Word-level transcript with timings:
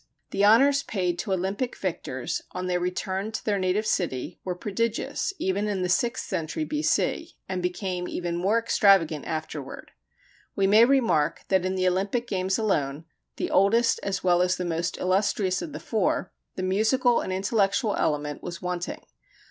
The 0.31 0.43
honors 0.43 0.81
paid 0.81 1.19
to 1.19 1.31
Olympic 1.31 1.77
victors, 1.77 2.41
on 2.53 2.65
their 2.65 2.79
return 2.79 3.31
to 3.33 3.45
their 3.45 3.59
native 3.59 3.85
city, 3.85 4.39
were 4.43 4.55
prodigious 4.55 5.31
even 5.37 5.67
in 5.67 5.83
the 5.83 5.89
sixth 5.89 6.25
century 6.25 6.63
B.C., 6.65 7.35
and 7.47 7.61
became 7.61 8.07
even 8.07 8.35
more 8.35 8.57
extravagant 8.57 9.27
afterward. 9.27 9.91
We 10.55 10.65
may 10.65 10.85
remark 10.85 11.43
that 11.49 11.65
in 11.67 11.75
the 11.75 11.87
Olympic 11.87 12.25
games 12.27 12.57
alone, 12.57 13.05
the 13.35 13.51
oldest 13.51 13.99
as 14.01 14.23
well 14.23 14.41
as 14.41 14.57
the 14.57 14.65
most 14.65 14.97
illustrious 14.97 15.61
of 15.61 15.71
the 15.71 15.79
four, 15.79 16.31
the 16.55 16.63
musical 16.63 17.21
and 17.21 17.31
intellectual 17.31 17.95
element 17.95 18.41
was 18.41 18.59
wanting. 18.59 19.05